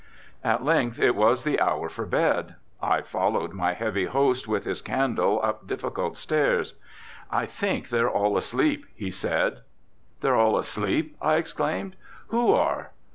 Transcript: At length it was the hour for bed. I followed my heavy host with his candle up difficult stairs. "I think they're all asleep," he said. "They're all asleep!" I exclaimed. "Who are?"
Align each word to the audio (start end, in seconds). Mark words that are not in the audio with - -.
At 0.43 0.65
length 0.65 0.99
it 0.99 1.15
was 1.15 1.43
the 1.43 1.61
hour 1.61 1.87
for 1.87 2.07
bed. 2.07 2.55
I 2.81 3.03
followed 3.03 3.53
my 3.53 3.73
heavy 3.73 4.05
host 4.05 4.47
with 4.47 4.63
his 4.65 4.81
candle 4.81 5.39
up 5.43 5.67
difficult 5.67 6.17
stairs. 6.17 6.73
"I 7.29 7.45
think 7.45 7.89
they're 7.89 8.09
all 8.09 8.35
asleep," 8.35 8.87
he 8.95 9.11
said. 9.11 9.59
"They're 10.21 10.33
all 10.35 10.57
asleep!" 10.57 11.15
I 11.21 11.35
exclaimed. 11.35 11.97
"Who 12.29 12.51
are?" 12.51 12.93